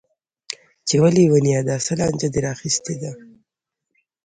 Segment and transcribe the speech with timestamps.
[0.87, 3.11] چې وه ليونيه دا څه لانجه دې راخيستې ده.